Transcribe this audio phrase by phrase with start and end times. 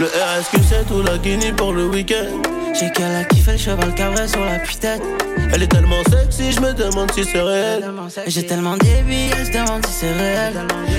[0.00, 2.40] Le RSQ7 ou la Guinée pour le week-end.
[2.78, 4.98] J'ai qu'à la kiffer le cheval cabré sur la putain.
[5.52, 7.84] Elle est tellement sexy, je me demande si c'est réel.
[8.28, 10.54] J'ai tellement débile, elle se demande si c'est réel.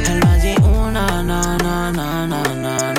[0.05, 2.98] Elle m'a dit oh na na na na na na.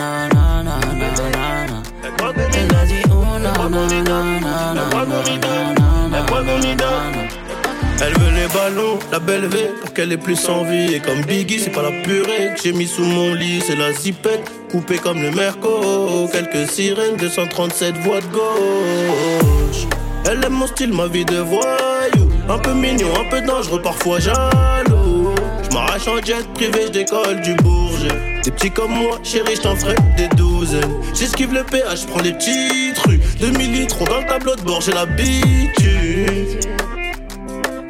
[8.03, 10.95] Elle veut les ballons, la belle V, pour qu'elle ait plus envie.
[10.95, 13.93] Et comme Biggie, c'est pas la purée que j'ai mis sous mon lit, c'est la
[13.93, 16.29] zipette, coupée comme le Merco.
[16.33, 19.87] Quelques sirènes, 237 voix de gauche.
[20.31, 22.31] Elle aime mon style, ma vie de voyou.
[22.49, 25.35] Un peu mignon, un peu dangereux, parfois jaloux.
[25.63, 28.30] Je m'arrache en jet privé, je du Bourget.
[28.45, 30.95] Des petits comme moi, chérie, j't'en ferai des douzaines.
[31.15, 33.21] J'esquive le péage, prends les petites rues.
[33.39, 36.61] 2000 litres dans le tableau de bord, j'ai l'habitude.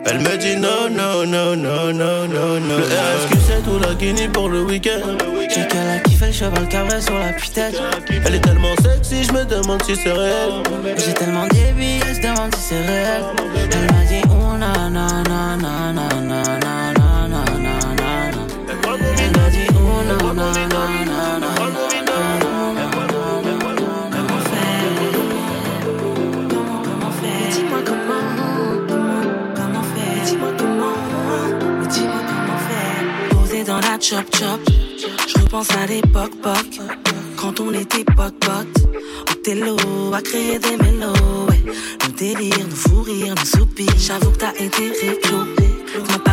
[0.06, 2.78] Elle me dit non, non, non, non, non, non, non.
[2.78, 5.16] Le RSQ7 ou la Guinée pour le week-end.
[5.54, 7.70] J'ai qu'à la kiffer le cheval cabré sur la putain.
[8.24, 10.50] Elle est tellement sexy, je me demande si c'est réel.
[10.96, 13.22] J'ai tellement débile, je demande si c'est réel.
[13.54, 16.59] Elle m'a dit oh, na, na, na, na, na, na.
[34.10, 34.60] Chop chop
[35.28, 36.80] Je repense à l'époque poc.
[37.36, 38.86] Quand on était pote pote
[39.30, 39.76] Au télo
[40.12, 41.62] à créer des mélos ouais.
[42.06, 45.44] Nos délires, nos fous rires, nos soupirs J'avoue que t'as été réglo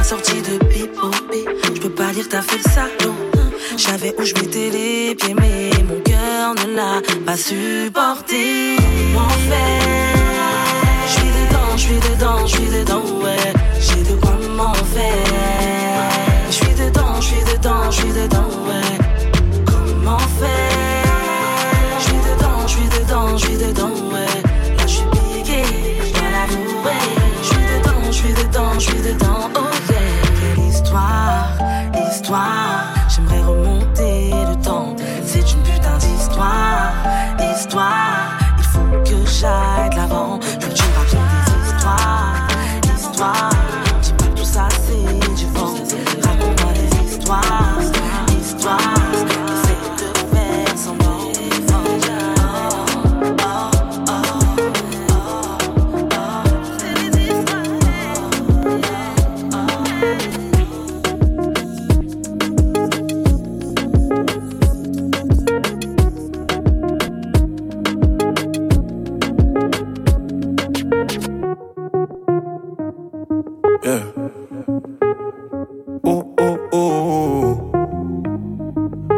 [0.07, 1.11] Tu m'as pas sorti de pipo
[1.75, 3.15] Je peux pas dire t'as fait le salaud
[3.77, 8.77] J'avais où je mettais les pieds mais mon cœur ne l'a pas supporté
[9.13, 10.17] Comment faire
[11.07, 13.53] je suis dedans, je suis dedans, je suis dedans, ouais.
[13.79, 14.96] J'ai de quoi m'en faire.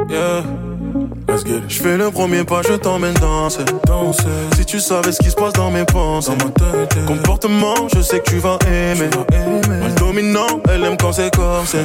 [0.09, 0.43] Yeah.
[1.67, 3.63] Je fais le premier pas, je t'emmène danser.
[3.85, 4.23] danser.
[4.57, 6.31] Si tu savais ce qui se passe dans mes pensées.
[6.31, 7.05] Dans ma tête.
[7.05, 9.09] Comportement, je sais que tu vas aimer.
[9.67, 11.83] Mal dominant, elle aime quand c'est comme c'est.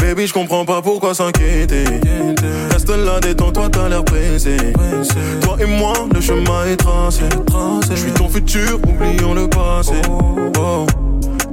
[0.00, 1.84] Baby, je comprends pas pourquoi s'inquiéter.
[2.70, 4.56] Reste là, détends-toi, t'as l'air pressé.
[5.42, 7.22] Toi et moi, le chemin est tracé.
[7.88, 9.94] Je suis ton futur, oublions le passé.
[10.10, 10.86] Oh.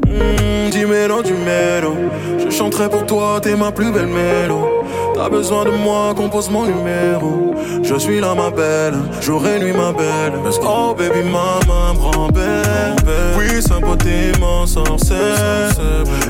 [0.08, 1.96] Mmh, dis-mélo, du mélo.
[2.44, 4.84] Je chanterai pour toi, t'es ma plus belle mélo.
[5.16, 7.56] T'as besoin de moi, compose mon numéro.
[7.82, 8.96] Je suis là, ma belle.
[9.22, 10.34] Jour et nuit, ma belle.
[10.62, 12.96] Oh, baby, maman, grand-père.
[13.38, 15.72] Oui, sa beauté m'en sorcelle.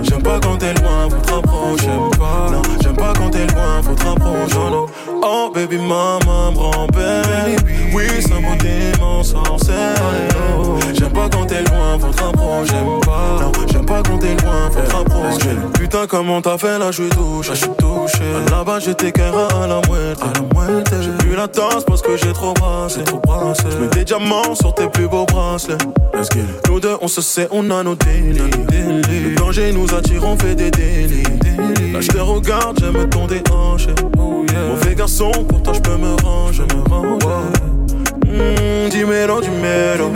[0.03, 1.87] J'aime pas quand t'es loin, faut te rapprocher.
[1.87, 5.14] Non, j'aime pas quand t'es loin, faut te rapprocher.
[5.27, 7.23] Oh, baby, maman, grand-père.
[7.95, 9.95] Oui, sa beauté m'en sorcelle.
[10.93, 12.71] J'aime pas quand t'es loin, faut te rapprocher.
[12.71, 15.49] J'aime pas, non, j'aime pas quand t'es loin, faut te rapprocher.
[15.73, 17.49] Putain, comment t'as fait là, je suis touché.
[17.53, 18.23] Je suis touché.
[18.51, 19.77] Là-bas, j'étais qu'un rat à la.
[19.77, 20.97] À la moitié.
[21.01, 23.03] J'ai plus la tasse parce que j'ai trop brassé.
[23.03, 23.63] Trop brassé.
[23.71, 25.77] J'mets des diamants sur tes plus beaux bracelets.
[26.69, 28.41] Nous deux, on se sait, on a nos délits.
[28.69, 31.23] Le danger nous attire, on fait des délits.
[31.93, 33.89] Là, je te regarde, j'aime ton déhanché.
[34.69, 36.63] Mauvais garçon, pour toi, je peux me ranger.
[38.25, 40.11] Mmh, dis mélo, du mélo.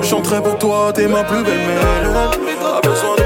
[0.00, 2.10] Je chanterai pour toi, t'es ma plus belle mélo.
[2.60, 3.17] T'as besoin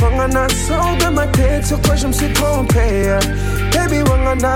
[0.00, 3.16] Wangana, sors de ma tête, sur toi je me suis trompé.
[3.72, 4.54] Baby Wangana,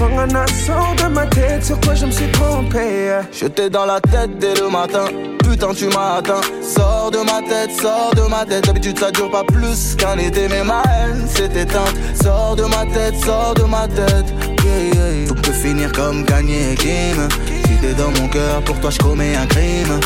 [0.00, 3.18] Wangana, sors de ma tête, sur toi je me suis trompé.
[3.32, 5.06] J'étais dans la tête dès le matin.
[5.48, 6.40] Putain, tu m'as atteint.
[6.62, 8.66] Sors de ma tête, sors de ma tête.
[8.66, 11.94] D'habitude, ça dure pas plus qu'un été, mais ma haine s'est éteinte.
[12.20, 14.26] Sors de ma tête, sors de ma tête.
[14.64, 15.28] Yeah, yeah.
[15.28, 17.28] Faut que finir comme gagner Kim.
[17.46, 20.00] Si t'es dans mon cœur, pour toi, je commets un crime.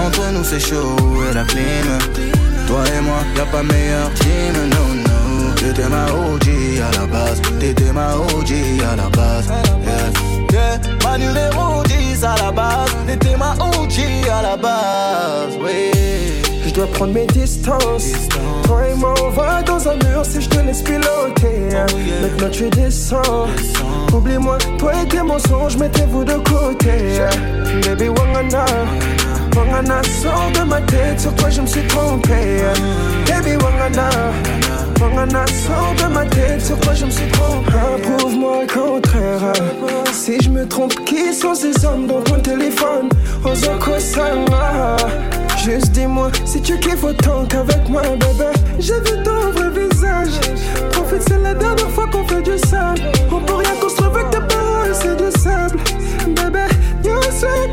[0.00, 0.96] Entre nous, c'est chaud
[1.30, 1.98] et la clim.
[2.66, 5.54] Toi et moi, y'a pas meilleur team, no, no.
[5.54, 6.48] T'étais ma OG
[6.80, 7.40] à la base.
[7.60, 8.52] T'étais ma OG
[8.92, 9.48] à la base.
[9.84, 10.10] Yeah.
[10.52, 10.80] Yeah.
[11.04, 12.90] Ma numéro 10 à la base.
[13.06, 13.96] T'étais ma OG
[14.30, 15.56] à la base.
[15.60, 15.90] Oui.
[16.66, 18.28] Je dois prendre mes distances.
[18.64, 21.68] Toi et moi, on va dans un mur si je te laisse piloter.
[22.22, 23.46] Maintenant tu descends.
[24.12, 27.20] Oublie-moi, toi et tes mensonges, mettez-vous de côté.
[27.86, 28.64] Baby Wangana,
[29.54, 32.62] Wangana, sors de ma tête, sur toi je me suis trompé.
[33.26, 34.08] Baby Wangana,
[35.00, 37.72] Wangana, sors de ma tête, sur toi je me suis trompé.
[38.02, 39.52] Prouve-moi le contraire.
[40.12, 43.08] Si je me trompe, qui sont ces hommes dans ton téléphone?
[43.44, 44.96] Ozoko Sama.
[45.64, 48.50] Juste dis-moi si tu kiffes autant qu'avec moi, bébé?
[48.78, 50.40] J'ai vu ton vrai visage.
[50.90, 53.00] Profite, c'est la dernière fois qu'on fait du sable.
[53.30, 55.78] On peut rien construire avec tes paroles, c'est du sable.
[56.26, 56.66] Bébé,
[57.04, 57.70] yo, c'est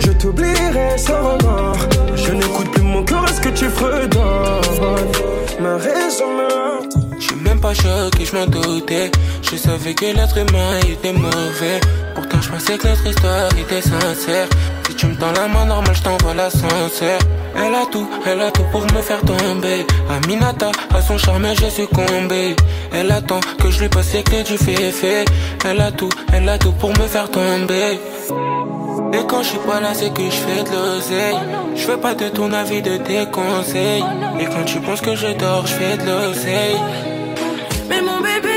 [0.00, 1.76] Je t'oublierai sans remords.
[2.16, 5.12] Je n'écoute plus mon cœur, est-ce que tu fredonnes?
[5.60, 6.90] Ma raison meurt.
[7.18, 9.10] Je suis même pas choqué, je m'en doutais.
[9.42, 11.80] Je savais que l'être humain était mauvais.
[12.14, 14.48] Pourtant, je pensais que notre histoire était sincère.
[14.88, 17.18] Si tu me tends la main normale, je t'envoie l'ascenseur.
[17.56, 19.86] Elle a tout, elle a tout pour me faire tomber.
[20.10, 22.56] Aminata, à son charme, j'ai succombé.
[22.92, 25.24] Elle attend que je lui passe les clés du fait
[25.64, 27.98] Elle a tout, elle a tout pour me faire tomber.
[29.14, 31.36] Et quand je suis pas là, c'est que je fais de l'oseille.
[31.74, 34.04] Je fais pas de ton avis, de tes conseils.
[34.40, 36.80] Et quand tu penses que je dors, je fais de l'oseille.
[37.88, 38.56] Mais mon bébé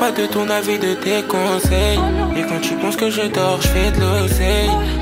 [0.00, 2.00] pas de ton avis, de tes conseils.
[2.36, 4.99] Et quand tu penses que je dors, je fais de l'oseille.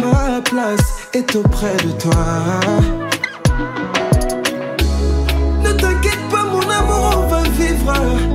[0.00, 2.26] Ma place est auprès de toi.
[5.62, 7.94] Ne t'inquiète pas, mon amour, on va vivre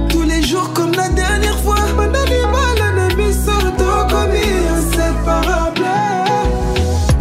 [0.09, 1.75] tous les jours comme la dernière fois.
[1.95, 3.33] Mon animal, un ami
[4.09, 5.85] comme inséparable.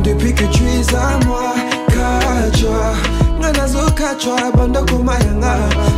[0.02, 1.54] Depuis que tu es à moi,
[1.88, 2.94] Kachwa.
[3.38, 5.56] Nganazo Kachwa, bando kumayanga.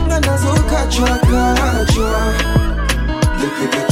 [0.09, 2.11] Nganazo Kachwa, Kachwa.
[3.41, 3.90] Depuis que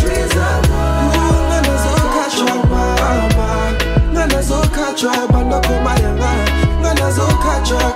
[4.99, 6.31] Nganazo Kachwa, bando kumayanga.
[6.81, 7.93] Nganazo Kachwa,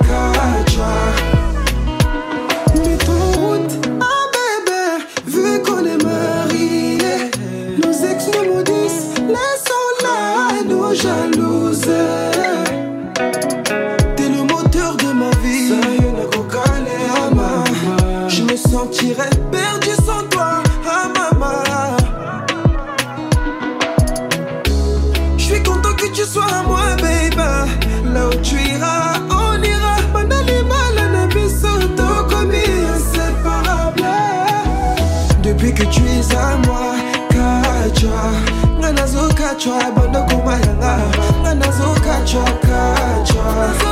[39.53, 40.99] nazokachwa bando kumayanga.
[41.41, 43.92] Nga nazokachwa kachwa ta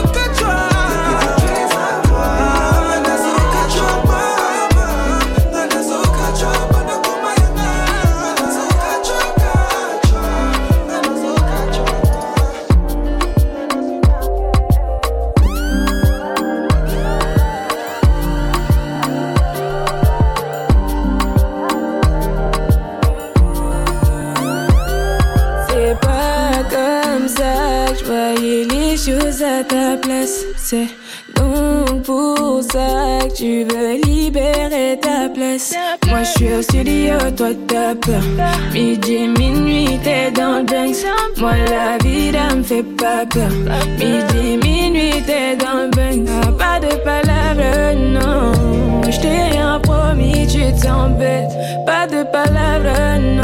[43.36, 46.58] Midi, minuit, t'es dans le Banks.
[46.58, 49.02] Pas de palabres, non.
[49.08, 51.52] Je t'ai rien promis, tu t'embêtes.
[51.86, 53.39] Pas de palabres, non.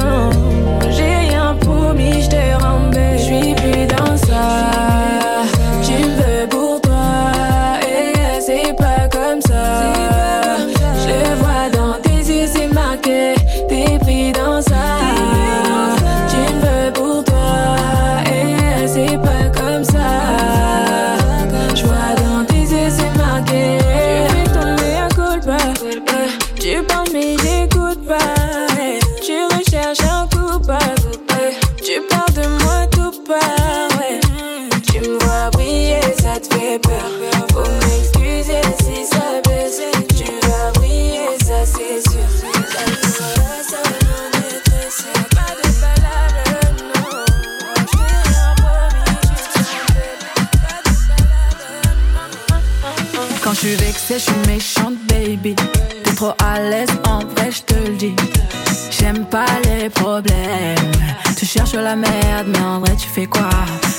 [61.37, 63.49] Tu cherches la merde, mais en vrai, tu fais quoi?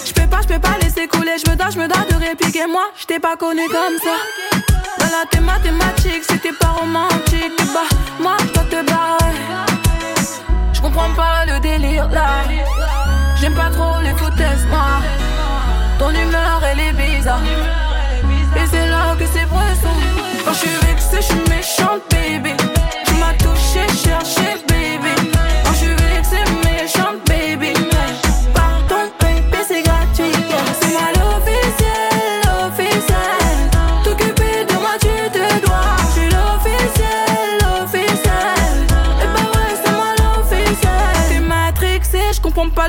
[0.06, 1.36] Je peux pas, je peux pas laisser couler.
[1.44, 2.66] Je me dois, je me dois de répliquer.
[2.68, 4.18] Moi, je t'ai pas connu comme ça.
[5.00, 7.54] Dans la thé mathématique, c'était pas romantique.
[7.74, 9.36] Bah, moi, je te barrer.
[10.74, 12.44] Je comprends pas le délire là.
[13.40, 15.02] J'aime pas trop les foutaises, moi.
[16.00, 17.42] Ton humeur, elle est bizarre.
[18.56, 19.90] Et c'est là que c'est vrai ça
[20.44, 22.54] Quand je suis vexée, je suis méchante, baby
[23.06, 24.58] Tu m'as touché, cherché,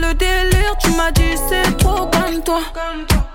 [0.00, 2.60] le délire Tu m'as dit c'est trop comme toi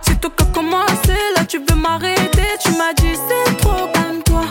[0.02, 4.22] C'est toi qui a commencé, là tu veux m'arrêter tu m'as dit c'est trop comme
[4.24, 4.44] toi.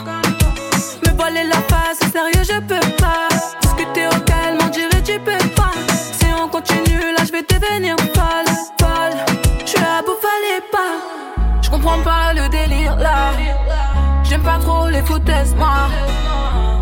[1.07, 3.29] Me voiler la face, sérieux, je peux pas.
[3.61, 5.73] Discuter au calme, on dirait tu peux pas.
[5.89, 9.17] Si on continue, là, je vais devenir folle, folle.
[9.61, 11.61] Je suis à bout, fallait pas.
[11.63, 13.33] Je comprends pas le délire là.
[14.25, 15.89] J'aime pas trop les foutaises, moi.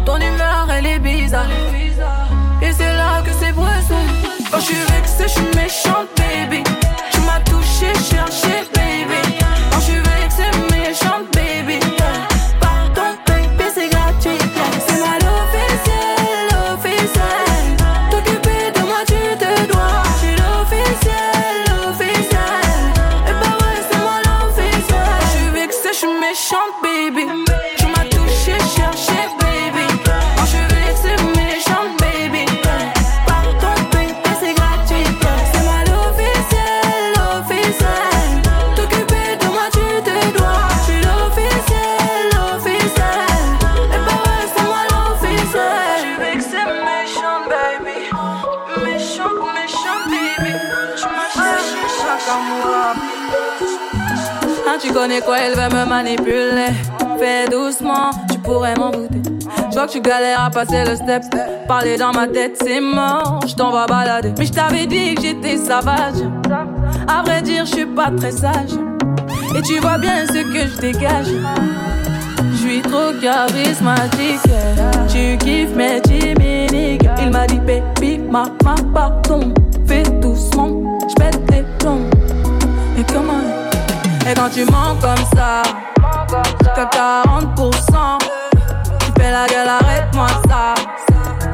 [0.04, 1.46] Ton humeur, elle est bizarre.
[4.50, 6.64] Quand je suis vexée, je suis méchante, baby.
[7.12, 8.79] Tu m'as touché, cherché, baby.
[55.00, 56.72] Connais quoi, elle veut me manipuler.
[57.18, 59.22] Fais doucement, tu pourrais m'en douter.
[59.70, 61.22] Je vois que tu galères à passer le step.
[61.66, 63.40] Parler dans ma tête, c'est mort.
[63.46, 64.34] Je t'en balader.
[64.36, 66.20] Mais je t'avais dit que j'étais sauvage.
[67.08, 68.74] À vrai dire, je suis pas très sage.
[69.56, 71.28] Et tu vois bien ce que je dégage.
[72.52, 74.40] Je suis trop charismatique.
[75.08, 77.08] Tu kiffes mes chimiques.
[77.22, 79.54] Il m'a dit, baby, ma, ma, pardon.
[84.30, 85.62] Et quand tu mens comme ça,
[86.60, 88.18] jusqu'à 40%,
[89.00, 90.74] tu fais la gueule, arrête-moi ça.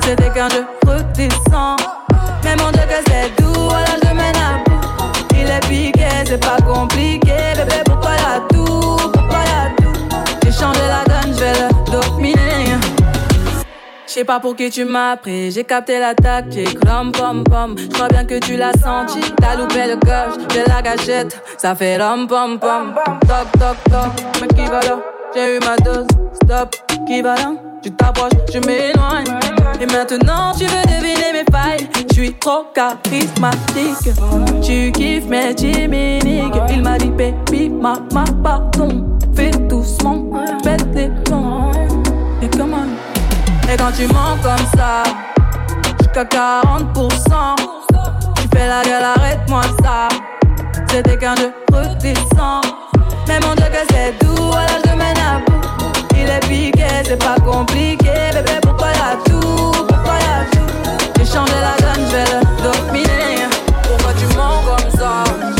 [0.03, 1.81] C'était qu'un jeu redescend.
[2.45, 4.87] Mais mon Dieu que c'est doux, voilà je mène à bout.
[5.31, 9.99] Il est piqué, c'est pas compliqué, bébé pourquoi la tout, pourquoi la tout.
[10.45, 12.77] J'ai changé la donne, je vais le dominer.
[14.07, 17.75] Je sais pas pour qui tu m'as pris, j'ai capté la tactique, rom pom pom.
[17.77, 21.75] Je crois bien que tu l'as senti, t'as loupé le coche de la gâchette, ça
[21.75, 22.95] fait rom pom pom.
[23.23, 24.99] Toc toc toc, mais qui va là?
[25.35, 27.53] J'ai eu ma dose, stop, qui va là?
[27.83, 29.27] Tu t'approches, je m'éloigne.
[29.81, 34.15] Et maintenant tu veux deviner mes failles, je suis trop charismatique.
[34.63, 39.05] Tu kiffes mes chimiques, il m'a dit baby, ma, ma, pardon.
[39.35, 40.31] Fais doucement,
[43.69, 45.03] et quand tu mens comme ça,
[45.99, 47.57] jusqu'à 40%,
[48.37, 50.09] tu fais la gueule, arrête-moi ça.
[50.89, 52.65] C'était qu'un jeu redescend.
[53.27, 55.61] Mais mon que c'est doux, voilà je mène à bout.
[56.13, 60.71] Il est piqué, c'est pas compliqué, bébé pourquoi la tout, pourquoi la tout?
[61.19, 63.47] J'ai changé la donne, je vais le dominer.
[63.83, 65.56] Pourquoi tu mens comme ça?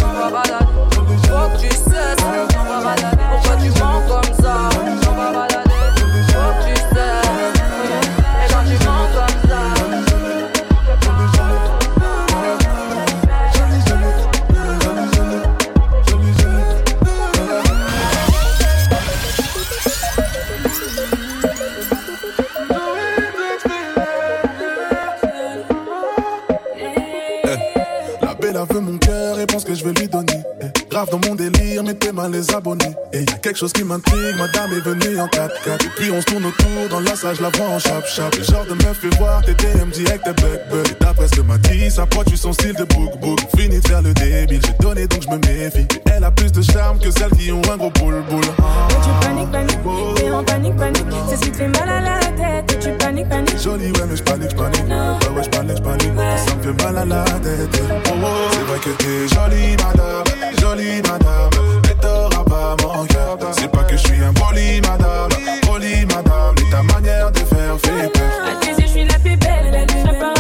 [28.53, 30.43] Belle veut mon cœur et pense que je vais lui donner.
[30.61, 32.97] Eh, Grave dans mon délire, mettez mal les abonnés.
[33.13, 35.85] Et y a quelque chose qui m'intrigue, madame est venue en 4x4.
[35.85, 38.35] Et puis on se tourne autour, dans la salle, je la vois en chap chap.
[38.35, 40.87] Le genre de meuf fait voir tes DM direct, t'es bug bug.
[40.89, 43.39] Et d'après ce que m'a dit, pote, tu son style de book book.
[43.59, 45.81] Fini de faire le débile, j'ai donné donc je me méfie.
[45.81, 48.41] Et elle a plus de charme que celles qui ont un gros boule boule.
[48.41, 51.05] Et tu paniques, paniques, t'es en panique, panique.
[51.29, 52.73] C'est ce qui te fait mal à la tête.
[52.73, 53.63] Et tu paniques, paniques.
[53.63, 54.87] Jolie, ouais, mais je panique, je panique.
[54.87, 56.13] Ouais, ouais, je panique, je panique.
[56.47, 57.83] Ça me fait mal à la tête.
[57.83, 60.25] Oh, oh, c'est vrai que t'es jolie, madame.
[60.59, 61.51] Jolie, madame.
[61.85, 63.39] Mais t'auras pas mon cœur.
[63.53, 65.31] C'est pas que je suis un poli, madame.
[65.63, 66.55] Poli, madame.
[66.57, 68.61] Mais ta manière de faire fait peur.
[68.61, 69.87] Tes je suis la plus belle.
[69.89, 70.35] serai pas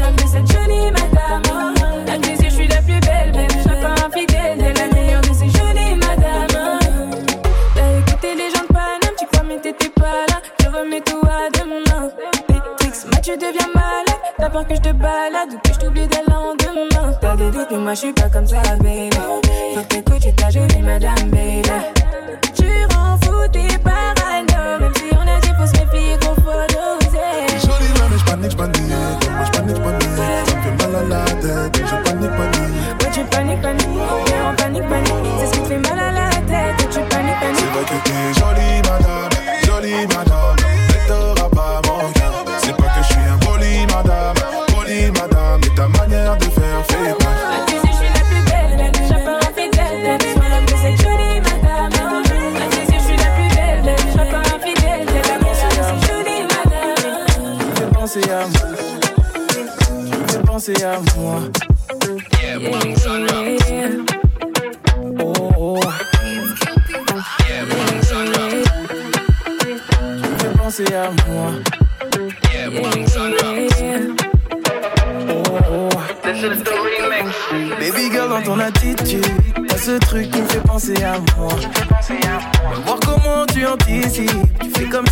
[0.00, 1.42] la plus cette jolie madame.
[2.22, 3.32] Tes je suis la plus belle.
[3.62, 3.94] serai pas.
[4.76, 7.10] La meilleure de ces jolies madames.
[7.74, 9.08] T'as écouté les gens de.
[9.18, 10.40] Tu crois, mais t'étais pas là.
[10.60, 12.10] Je remets tout à demain.
[13.10, 14.20] Moi, tu deviens malade.
[14.38, 16.21] T'as peur que je te balade ou que je t'oublie dès
[17.52, 19.10] doutes, mais moi, je suis pas comme ça, baby.
[19.74, 22.01] Faut que t'écoutes, ta jolie madame, baby.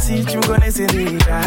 [0.01, 1.41] si tu me connaissais déjà.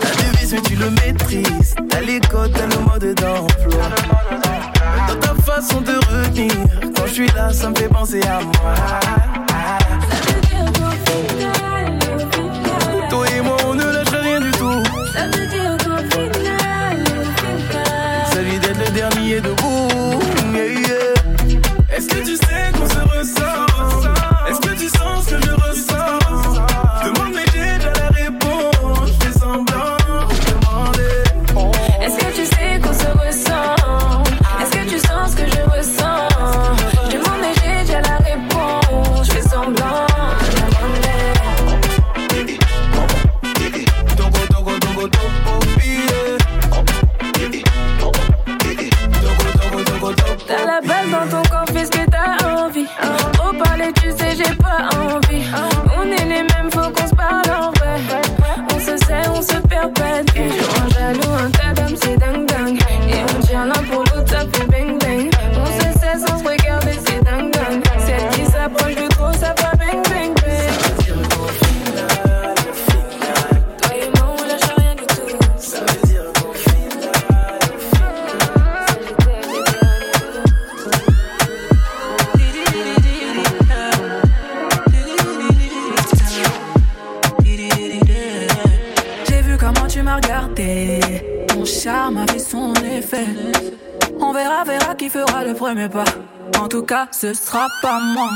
[0.00, 1.74] La devise, mais tu le maîtrises.
[1.88, 3.84] T'as les codes, t'as le mode d'emploi.
[5.08, 6.52] Dans ta façon de retenir,
[6.96, 8.74] quand je suis là, ça me fait penser à moi.
[13.10, 14.82] Toi et moi, on ne lâche rien du tout.
[18.32, 19.50] Celui d'être le dernier de
[97.04, 98.30] En ce sera pas moi.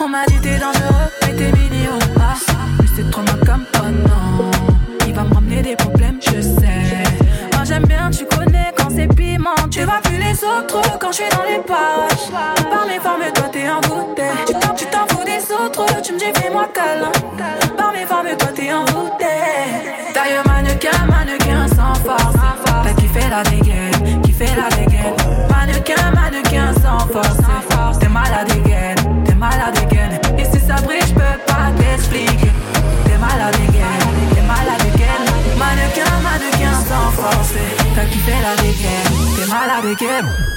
[0.00, 1.96] On m'a dit t'es dangereux et t'es mignon.
[2.18, 2.34] Ah,
[2.80, 3.64] mais c'est trop mal comme
[4.02, 4.50] non.
[5.06, 6.82] Il va me ramener des problèmes, je sais.
[7.52, 9.54] Moi j'aime bien, tu connais quand c'est piment.
[9.70, 12.30] Tu vas plus les autres quand je suis dans les parages.
[12.68, 14.22] Par mes formes, toi t'es envoûté.
[14.46, 17.12] Tu t'en, tu t'en fous des autres, tu me dis fais-moi câlin.
[17.76, 19.24] Par mes formes, toi t'es envoûté.
[20.12, 22.34] Taille mannequin, mannequin sans force.
[22.82, 23.63] T'as kiffé la dégaine,
[39.94, 40.53] again.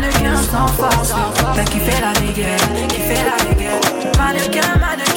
[0.00, 1.14] Mannequin, sans force.
[1.54, 3.80] T'as kiffé la dégaine, kiffé la dégaine.
[4.18, 5.15] Mannequin, mannequin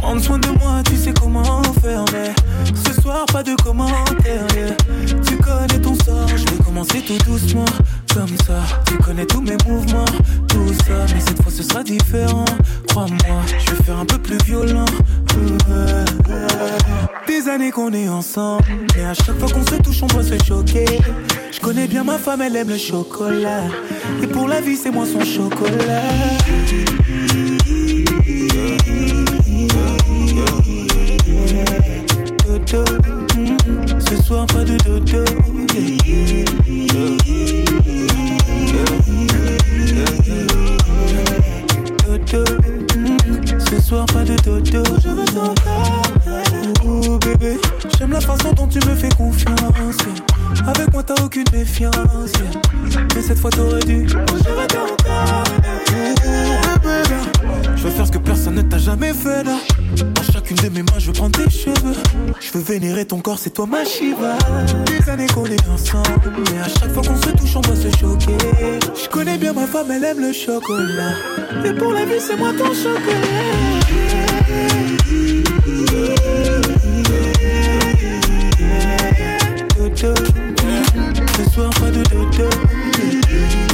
[0.00, 2.04] prendre soin de moi, tu sais comment faire.
[2.12, 2.32] Mais
[2.86, 4.46] ce soir, pas de commentaires.
[5.26, 7.64] Tu connais ton sort, je vais commencer tout doucement.
[8.14, 10.04] Comme ça, tu connais tous mes mouvements,
[10.48, 11.06] tout ça.
[11.14, 12.44] Mais cette fois, ce sera différent.
[12.88, 14.86] Crois-moi, je vais faire un peu plus violent.
[17.26, 18.64] Des années qu'on est ensemble,
[18.96, 20.86] mais à chaque fois qu'on se touche, on doit se choquer.
[21.52, 23.64] Je connais bien ma femme, elle aime le chocolat.
[24.22, 26.02] Et pour la vie, c'est moi son chocolat.
[32.70, 32.84] Dodo,
[33.36, 35.24] mm, ce soir pas de dodo.
[43.58, 44.84] Ce soir pas de dodo.
[45.02, 46.02] Je veux ton corps.
[46.84, 47.58] Oh bébé,
[47.98, 49.98] j'aime la façon dont tu me fais confiance.
[50.64, 52.32] Avec moi t'as aucune méfiance.
[53.16, 54.06] Mais cette fois t'aurais dû.
[54.08, 56.39] Je veux ton corps.
[58.90, 59.58] Jamais fait là.
[60.32, 61.94] Chacune de mes mains, je prendre tes cheveux.
[62.40, 64.36] Je veux vénérer ton corps, c'est toi ma Shiva.
[64.86, 67.90] Des années qu'on est ensemble, mais à chaque fois qu'on se touche, on doit se
[67.96, 68.36] choquer.
[69.02, 71.14] Je connais bien ma femme, elle aime le chocolat.
[71.64, 73.60] Et pour la vie, c'est moi ton chocolat.
[81.90, 83.69] De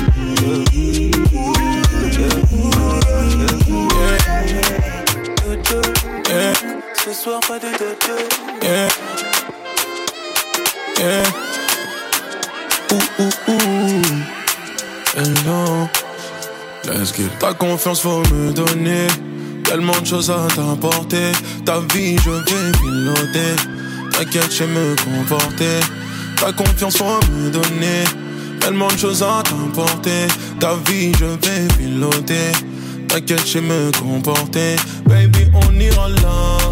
[17.41, 19.09] Ta confiance faut me donner.
[19.65, 21.33] Tellement de choses à t'apporter.
[21.65, 23.57] Ta vie, je vais piloter.
[24.13, 25.81] T'inquiète, je me comporter.
[26.37, 28.05] Ta confiance faut me donner.
[28.61, 30.29] Tellement de choses à t'apporter.
[30.61, 32.53] Ta vie, je vais piloter.
[33.09, 34.77] T'inquiète, je me comporter.
[35.07, 36.66] Baby, on ira là.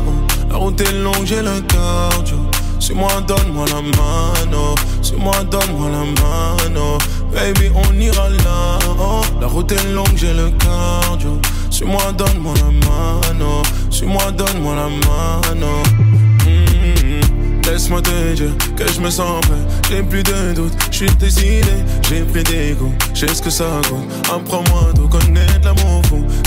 [0.54, 2.36] La route est longue, j'ai le cardio.
[2.78, 4.76] Suis-moi, donne-moi la mano.
[5.02, 6.98] Suis-moi, donne-moi la mano.
[7.32, 8.78] Baby, on ira là.
[8.96, 11.40] Oh, la route est longue, j'ai le cardio.
[11.70, 13.62] Suis-moi, donne-moi la mano.
[13.90, 15.82] Suis-moi, donne-moi la mano.
[16.46, 17.66] Mm-hmm.
[17.66, 19.58] Laisse-moi te dire que je me sens prêt.
[19.90, 21.64] J'ai plus de doute, je suis décidé.
[22.08, 22.76] J'ai pris des
[23.12, 24.04] je sais ce que ça coûte.
[24.32, 25.53] Apprends-moi de connaître.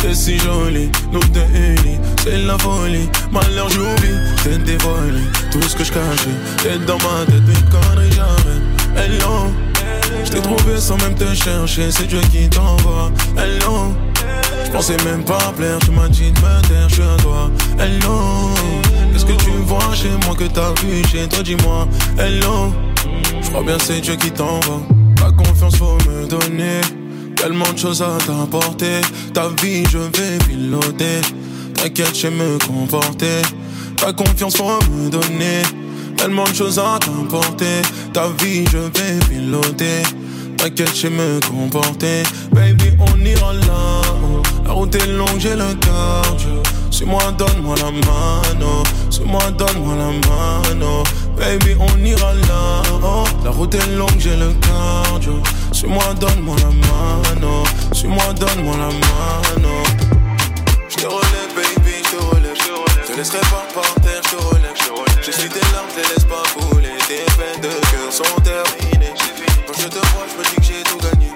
[0.02, 3.10] T'es si jolie, nous deux unis, c'est la folie.
[3.32, 5.22] Malheur, j'oublie, t'es dévoilé.
[5.52, 8.62] Tout ce que je cachais, t'es dans ma tête, une connerie, j'arrête.
[8.96, 9.52] Hello.
[10.24, 13.12] Je t'ai trouvé sans même te chercher, c'est Dieu qui t'envoie.
[13.38, 13.94] Hello,
[14.66, 17.50] je pensais même pas plaire, tu m'as dit de me taire, je suis à toi.
[17.80, 18.52] Hello,
[19.14, 21.04] qu'est-ce que tu vois chez moi que t'as vu?
[21.12, 21.88] Chez toi, dis-moi.
[22.18, 22.74] Hello,
[23.42, 24.82] je crois bien c'est Dieu qui t'envoie.
[25.16, 26.82] Ta confiance faut me donner,
[27.38, 29.02] tellement de choses à t'apporter.
[29.34, 31.22] Ta vie, je vais piloter.
[31.76, 33.42] T'inquiète, je me comporter.
[33.96, 35.62] Ta confiance faut me donner.
[36.18, 37.82] Tellement de choses à t'emporter.
[38.14, 40.04] Ta vie, je vais piloter.
[40.58, 42.24] T'inquiète, je me comporter.
[42.52, 44.02] Baby, on ira là.
[44.66, 46.64] La route est longue, j'ai le cardio.
[46.92, 48.84] Suis-moi, donne-moi la mano.
[49.10, 51.04] Suis-moi, donne-moi la mano.
[51.38, 52.82] Baby, on ira là.
[53.44, 55.42] La route est longue, j'ai le cardio.
[55.72, 56.72] Suis-moi, donne-moi la
[57.36, 57.64] mano.
[57.94, 59.84] Suis-moi, donne-moi la mano.
[60.90, 62.58] Je te relève, baby, je te relève.
[63.06, 64.74] Je te laisserai pas par terre, je te relève.
[65.22, 66.98] Je suis tes larmes, je les laisse pas couler.
[67.08, 68.67] Tes peines de cœur sont terminées.
[69.88, 71.32] Je te vois, je me dis que j'ai tout gagné.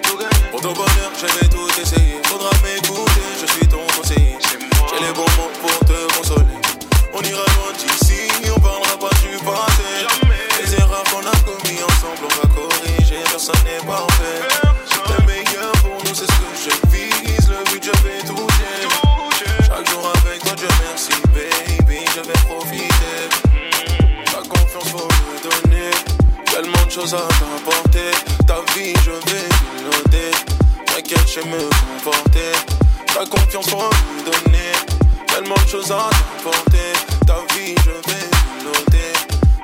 [0.52, 2.20] Pour ton bonheur, je vais tout essayer.
[2.26, 4.38] Faudra m'écouter, je suis ton conseiller.
[4.44, 6.60] J'ai les bons mots pour te consoler.
[7.14, 10.04] On ira loin d'ici, on parlera pas du passé.
[10.62, 13.24] Les erreurs qu'on a commis ensemble, on va corriger.
[13.32, 14.44] Personne n'est parfait.
[15.08, 17.48] Le meilleur pour nous, c'est ce que je vise.
[17.48, 18.76] Le but, je vais toucher.
[19.66, 22.04] Chaque jour avec toi, Dieu merci, baby.
[22.14, 23.30] Je vais profiter.
[24.26, 25.92] Ta confiance, faut me donner.
[26.52, 27.51] Tellement de choses à t'apporter.
[31.34, 31.62] Sais me
[32.04, 32.52] comporter.
[33.08, 34.74] Ta confiance, me donner.
[35.28, 36.10] Tellement de choses à
[36.44, 36.92] t'apporter.
[37.26, 38.28] Ta vie, je vais
[38.60, 39.14] piloter.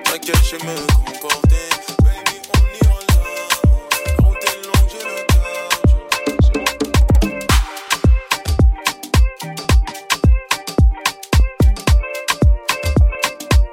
[0.06, 0.76] T'inquiète, je me
[1.06, 1.68] comporter.
[2.04, 3.16] Baby, on ira là.
[4.08, 6.64] La route est longue, j'ai le cardio.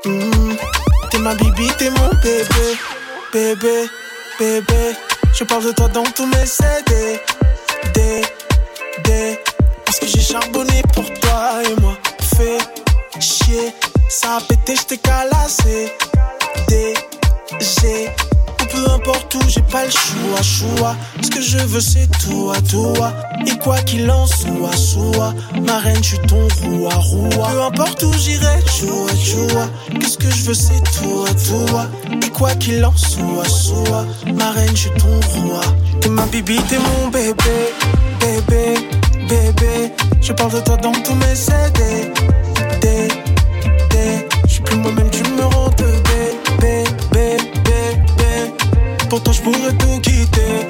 [0.05, 0.57] Mhm.
[1.11, 2.77] T'es ma bibi, t'es mon bébé,
[3.33, 3.89] bébé,
[4.41, 4.97] bébé.
[5.33, 7.19] Je parle de toi dans tous mes CD,
[10.35, 11.97] charbonné pour toi et moi.
[12.37, 12.59] Fais
[13.21, 13.73] chier,
[14.09, 15.93] ça a pété, j't'ai calassé.
[16.69, 16.95] D,
[17.61, 18.09] G.
[18.61, 20.97] Ou peu importe où, j'ai pas le choix, choix.
[21.23, 23.13] Ce que je veux, c'est toi, toi.
[23.47, 25.35] Et quoi qu'il en soit, soit.
[25.63, 27.49] Ma reine, je suis ton roi, roi.
[27.53, 29.69] Peu importe où j'irai, choua, choua.
[30.01, 31.87] Qu'est-ce que je veux, c'est toi, toi.
[32.27, 34.05] Et quoi qu'il en soit, soit.
[34.35, 35.61] Ma reine, je suis ton roi.
[36.01, 37.73] T'es ma bibi, t'es mon bébé,
[38.19, 38.75] bébé,
[39.29, 39.93] bébé.
[40.21, 42.11] Je parle de toi dans tous mes CD.
[44.47, 48.53] Je suis plus moi-même, tu me rends bébé, bébé, bébé.
[49.09, 50.69] Pour toi, je pourrais tout quitter,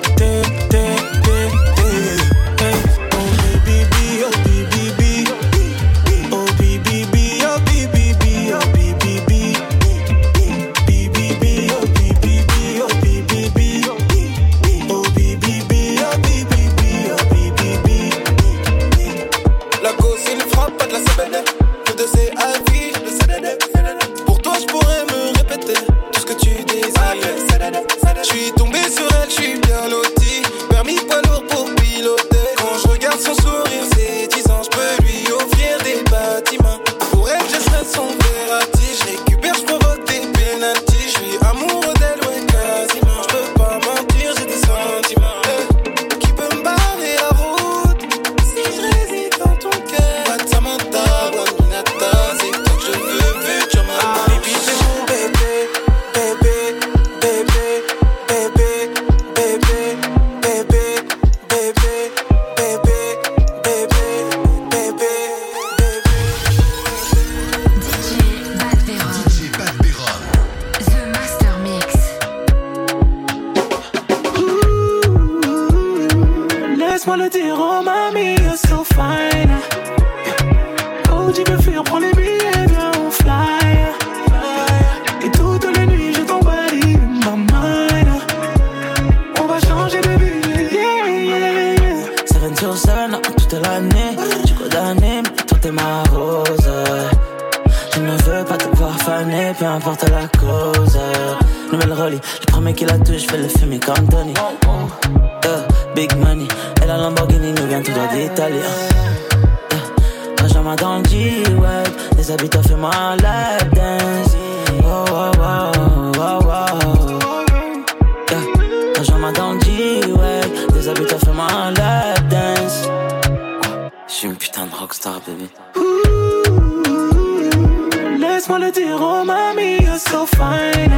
[128.46, 130.92] Laisse-moi le dire, oh mamie, you're so fine.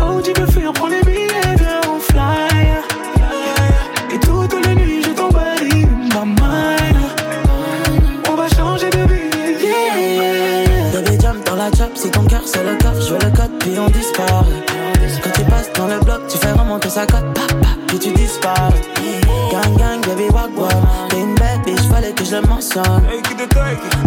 [0.00, 2.80] Oh, tu veux fuir, prends les billets, viens on fly.
[4.10, 6.96] Et toutes les nuits, je t'emballise ma mind.
[8.26, 10.98] On va changer de vie, yeah.
[10.98, 13.58] Baby jump dans la chop, si ton cœur c'est le coffre, je veux le code
[13.60, 14.64] puis on disparaît.
[15.22, 18.12] Quand tu passes dans le bloc, tu fais remonter sa cote, pap, pap, puis tu
[18.12, 18.80] disparais.
[19.50, 20.52] Gang gang, baby walk,
[21.10, 23.02] t'es une belle bitch, fallait que je le mentionne.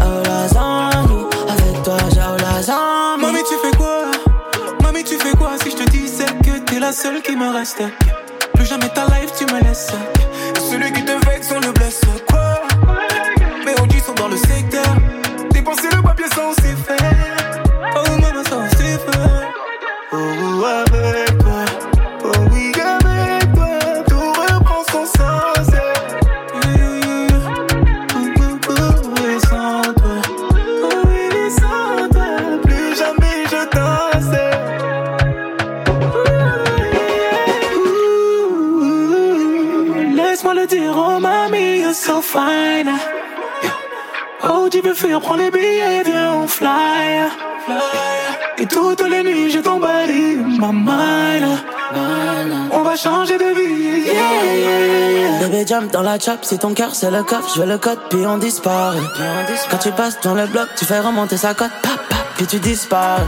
[0.02, 0.48] Oh la
[1.12, 1.97] you, avec toi
[3.19, 4.11] Mamie, tu fais quoi?
[4.81, 7.81] Mamie, tu fais quoi si je te disais que t'es la seule qui me reste
[8.53, 9.91] Plus jamais ta life, tu me laisses.
[10.69, 12.01] Celui qui te vexe, on le blesse.
[44.47, 47.30] Oh, tu veux fuir, prends les billets, viens on fly.
[48.58, 51.58] Et toutes les nuits, je t'emballise ma mind.
[52.71, 54.13] On va changer de vie, yeah,
[54.56, 55.39] yeah.
[55.41, 57.99] Baby jump dans la chop, si ton cœur c'est le coffre, je veux le code
[58.10, 58.97] puis on disparaît.
[59.69, 62.60] Quand tu passes dans le bloc, tu fais remonter sa cote, pap, pap, puis tu
[62.60, 63.23] disparais.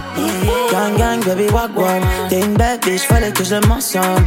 [0.72, 4.26] Gang gang, baby walk one, t'es une belle bitch, fallait que je le mentionne.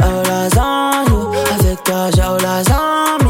[0.00, 3.21] Oh la on you, avec toi j'ai oh la on